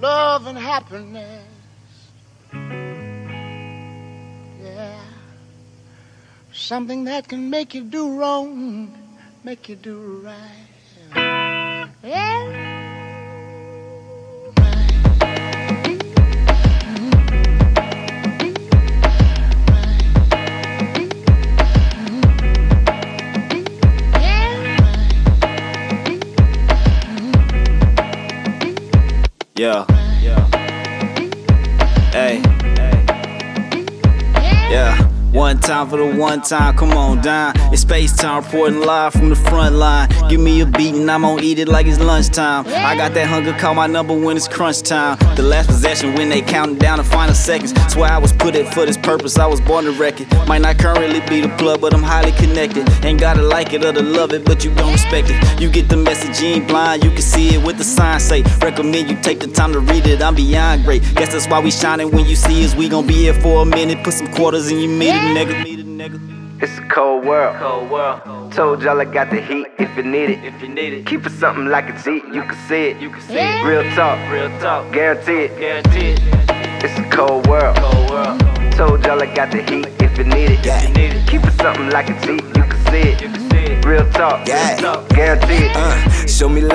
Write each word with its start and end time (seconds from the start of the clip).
love 0.00 0.46
and 0.46 0.58
happiness. 0.58 1.44
Yeah. 4.62 5.00
Something 6.52 7.04
that 7.04 7.28
can 7.28 7.50
make 7.50 7.74
you 7.74 7.82
do 7.82 8.18
wrong, 8.18 8.96
make 9.44 9.68
you 9.68 9.76
do 9.76 10.22
right. 10.24 11.86
Yeah. 12.02 12.75
Yeah. 29.58 29.86
Yeah. 30.20 30.46
Hey. 32.12 32.42
Yeah. 34.70 35.15
One 35.32 35.58
time 35.60 35.90
for 35.90 35.98
the 35.98 36.16
one 36.16 36.40
time, 36.40 36.76
come 36.76 36.92
on 36.92 37.20
down. 37.20 37.52
It's 37.72 37.82
space 37.82 38.16
time 38.16 38.42
reporting 38.42 38.80
live 38.80 39.12
from 39.12 39.28
the 39.28 39.36
front 39.36 39.74
line. 39.74 40.08
Give 40.30 40.40
me 40.40 40.60
a 40.62 40.66
beat 40.66 40.94
and 40.94 41.10
I'm 41.10 41.22
gonna 41.22 41.42
eat 41.42 41.58
it 41.58 41.68
like 41.68 41.86
it's 41.86 42.00
lunchtime. 42.00 42.66
I 42.68 42.96
got 42.96 43.12
that 43.14 43.26
hunger, 43.26 43.52
call 43.52 43.74
my 43.74 43.86
number 43.86 44.14
when 44.14 44.36
it's 44.36 44.48
crunch 44.48 44.82
time. 44.82 45.18
The 45.36 45.42
last 45.42 45.66
possession 45.66 46.14
when 46.14 46.30
they 46.30 46.40
counting 46.40 46.78
down 46.78 46.98
the 46.98 47.04
final 47.04 47.34
seconds. 47.34 47.74
Swear 47.92 48.10
I 48.10 48.18
was 48.18 48.32
put 48.32 48.54
it 48.54 48.72
for 48.72 48.86
this 48.86 48.96
purpose, 48.96 49.38
I 49.38 49.46
was 49.46 49.60
born 49.60 49.84
to 49.84 49.92
wreck 49.92 50.20
it. 50.20 50.32
Might 50.48 50.62
not 50.62 50.78
currently 50.78 51.20
be 51.28 51.42
the 51.42 51.54
plug, 51.56 51.80
but 51.82 51.92
I'm 51.92 52.02
highly 52.02 52.32
connected. 52.32 52.88
Ain't 53.04 53.20
gotta 53.20 53.42
like 53.42 53.74
it 53.74 53.84
or 53.84 53.92
to 53.92 54.02
love 54.02 54.32
it, 54.32 54.44
but 54.44 54.64
you 54.64 54.74
don't 54.74 54.92
respect 54.92 55.28
it. 55.30 55.60
You 55.60 55.68
get 55.70 55.88
the 55.88 55.96
message, 55.96 56.40
you 56.40 56.48
ain't 56.48 56.68
blind, 56.68 57.04
you 57.04 57.10
can 57.10 57.22
see 57.22 57.54
it 57.54 57.62
with 57.62 57.76
the 57.76 57.84
sign 57.84 58.20
say. 58.20 58.42
Recommend 58.62 59.10
you 59.10 59.16
take 59.20 59.40
the 59.40 59.48
time 59.48 59.72
to 59.74 59.80
read 59.80 60.06
it, 60.06 60.22
I'm 60.22 60.34
beyond 60.34 60.84
great. 60.84 61.02
Guess 61.14 61.32
that's 61.32 61.46
why 61.48 61.60
we 61.60 61.70
shining 61.70 62.10
when 62.10 62.24
you 62.26 62.36
see 62.36 62.64
us. 62.64 62.74
We 62.74 62.88
gon' 62.88 63.06
be 63.06 63.14
here 63.14 63.34
for 63.34 63.62
a 63.62 63.66
minute, 63.66 64.02
put 64.02 64.14
some 64.14 64.32
quarters 64.32 64.70
in 64.70 64.78
your 64.78 64.90
meter, 64.90 65.15
nigga. 65.20 66.62
It's 66.62 66.78
a 66.78 66.82
cold 66.88 67.24
world. 67.26 67.56
Cold 67.56 67.90
world. 67.90 68.52
Told 68.52 68.82
y'all 68.82 69.00
I 69.00 69.04
got 69.04 69.30
the 69.30 69.40
heat 69.40 69.66
if 69.78 69.94
you 69.96 70.02
need 70.02 70.30
it. 70.30 70.44
If 70.44 70.60
you 70.62 70.68
need 70.68 70.92
it, 70.94 71.06
Keep 71.06 71.26
it 71.26 71.32
something 71.32 71.66
like 71.66 71.88
a 71.90 72.02
G, 72.02 72.22
you 72.32 72.42
can 72.42 72.56
see 72.68 72.86
it. 72.90 73.00
you 73.00 73.10
can 73.10 73.20
see 73.22 73.34
it. 73.36 73.64
Real 73.64 73.82
talk, 73.94 74.18
Real 74.32 74.48
talk, 74.60 74.90
guarantee 74.92 75.44
it. 75.44 75.58
guaranteed. 75.58 76.18
It's 76.82 76.98
a 76.98 77.04
cold 77.10 77.46
world. 77.46 77.76
Cold 77.76 78.10
world. 78.10 78.40
Told 78.72 79.04
y'all 79.04 79.22
I 79.22 79.34
got 79.34 79.50
the 79.50 79.62
heat 79.62 79.88
if 80.00 80.16
you 80.18 80.24
need 80.24 80.50
it. 80.50 80.64
If 80.66 80.88
you 80.88 80.94
need 80.94 81.12
it, 81.14 81.26
Keep 81.28 81.44
it 81.44 81.52
something 81.60 81.90
like 81.90 82.08
a 82.08 82.18
G, 82.26 82.32
you 82.34 82.40
can 82.64 82.84
see 82.90 83.08
it. 83.10 83.20
you 83.20 83.28
can 83.28 83.50
see 83.50 83.56
it. 83.72 83.84
Real 83.84 84.10
talk, 84.12 84.46
Yeah. 84.48 84.76
talk. 84.76 85.08
guarantee 85.10 85.66
it. 85.66 85.76
Uh, 85.76 86.15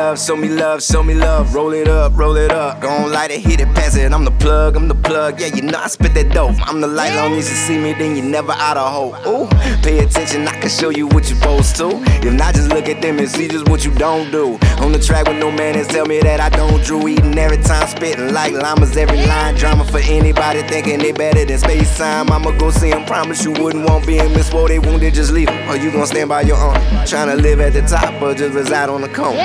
love, 0.00 0.18
show 0.18 0.36
me 0.36 0.48
love, 0.48 0.82
show 0.82 1.02
me 1.02 1.14
love. 1.14 1.54
Roll 1.54 1.72
it 1.72 1.88
up, 1.88 2.16
roll 2.16 2.36
it 2.36 2.52
up. 2.52 2.80
Gon' 2.80 3.12
light 3.12 3.30
it, 3.30 3.40
hit 3.40 3.60
it, 3.60 3.68
pass 3.74 3.96
it. 3.96 4.12
I'm 4.12 4.24
the 4.24 4.36
plug, 4.44 4.76
I'm 4.76 4.88
the 4.88 4.94
plug. 4.94 5.40
Yeah, 5.40 5.54
you 5.54 5.62
know 5.62 5.78
I 5.78 5.88
spit 5.88 6.14
that 6.14 6.32
dope. 6.32 6.56
I'm 6.68 6.80
the 6.80 6.86
light, 6.86 7.12
as 7.12 7.50
you 7.50 7.56
see 7.66 7.78
me, 7.78 7.92
then 7.92 8.16
you 8.16 8.22
never 8.22 8.52
out 8.52 8.76
of 8.76 8.88
hope. 8.92 9.14
Ooh, 9.26 9.46
pay 9.82 9.98
attention, 9.98 10.48
I 10.48 10.54
can 10.60 10.70
show 10.70 10.90
you 10.90 11.06
what 11.06 11.28
you're 11.28 11.38
supposed 11.38 11.76
to. 11.76 11.88
If 12.26 12.32
not, 12.32 12.54
just 12.54 12.70
look 12.70 12.88
at 12.88 13.02
them 13.02 13.18
and 13.18 13.28
see 13.28 13.48
just 13.48 13.68
what 13.68 13.84
you 13.84 13.92
don't 13.94 14.30
do. 14.30 14.58
On 14.82 14.92
the 14.92 14.98
track 14.98 15.28
with 15.28 15.38
no 15.38 15.50
man 15.50 15.76
and 15.76 15.88
tell 15.88 16.06
me 16.06 16.20
that 16.20 16.40
I 16.40 16.48
don't 16.48 16.82
drew. 16.84 17.06
Eating 17.08 17.36
every 17.38 17.62
time, 17.62 17.86
spitting 17.88 18.32
like 18.32 18.52
llamas, 18.52 18.96
every 18.96 19.20
line. 19.26 19.54
Drama 19.56 19.84
for 19.84 19.98
anybody 19.98 20.62
thinking 20.62 20.98
they 20.98 21.12
better 21.12 21.44
than 21.44 21.58
space 21.58 21.98
time. 21.98 22.30
I'ma 22.30 22.52
go 22.58 22.70
see 22.70 22.80
see 22.80 22.92
'em, 22.92 23.04
promise 23.04 23.44
you 23.44 23.52
wouldn't 23.52 23.88
want 23.88 24.06
being 24.06 24.32
Miss 24.32 24.52
Woe. 24.52 24.68
They 24.68 24.78
wounded, 24.78 25.14
just 25.14 25.32
leave 25.32 25.40
leave 25.40 25.48
'em. 25.48 25.70
Or 25.70 25.76
you 25.76 25.90
gon' 25.90 26.06
stand 26.06 26.28
by 26.28 26.42
your 26.42 26.56
own. 26.56 26.74
Trying 27.06 27.28
to 27.28 27.36
live 27.36 27.60
at 27.60 27.72
the 27.72 27.82
top 27.82 28.20
or 28.22 28.34
just 28.34 28.54
reside 28.54 28.88
on 28.88 29.00
the 29.02 29.08
cone. 29.08 29.36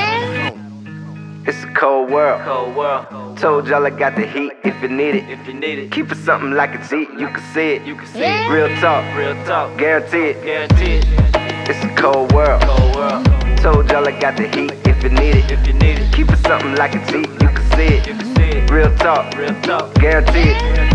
It's 1.48 1.64
a 1.64 1.68
cold 1.74 2.10
world. 2.10 2.42
Cold 2.42 2.76
world. 2.76 3.38
Told 3.38 3.68
y'all 3.68 3.86
I 3.86 3.90
got 3.92 4.16
the 4.16 4.26
heat 4.26 4.54
if 4.64 4.82
you 4.82 4.88
need 4.88 5.16
it. 5.16 5.30
If 5.30 5.48
you 5.48 5.54
need 5.54 5.78
it, 5.80 5.92
Keep 5.92 6.12
it 6.12 6.18
something 6.18 6.52
like 6.52 6.74
a 6.74 6.88
G, 6.88 7.02
you 7.20 7.28
can 7.28 7.44
see 7.54 7.74
it. 7.76 7.84
you 7.86 7.96
can 7.96 8.08
see 8.08 8.20
it. 8.24 8.50
Real 8.50 8.70
talk, 8.82 9.04
Real 9.16 9.36
talk, 9.46 9.78
guarantee 9.78 10.30
it. 10.34 10.44
guaranteed. 10.44 11.06
It's 11.70 11.84
a 11.84 11.90
cold 11.96 12.32
world. 12.34 12.62
Cold 12.64 12.96
world. 12.96 13.26
Told 13.60 13.90
y'all 13.92 14.08
I 14.08 14.20
got 14.20 14.38
the 14.38 14.48
heat 14.48 14.74
if 14.88 15.04
you 15.04 15.10
need 15.10 15.36
it. 15.36 15.52
If 15.52 15.66
you 15.68 15.74
need 15.74 16.00
it, 16.00 16.12
Keep 16.14 16.32
it 16.32 16.38
something 16.40 16.76
like 16.76 16.96
a 16.96 17.06
G, 17.12 17.18
you 17.20 17.50
can 17.58 17.70
see 17.76 17.96
it. 17.98 18.08
you 18.08 18.14
it. 18.14 18.20
can 18.20 18.36
see 18.36 18.58
it. 18.58 18.70
Real 18.72 18.96
talk, 18.98 19.36
Real 19.38 19.54
talk, 19.62 19.94
guarantee 19.96 20.50
it. 20.52 20.95